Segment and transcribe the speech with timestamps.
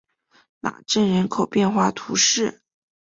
[0.61, 2.63] 朗镇人口变化图示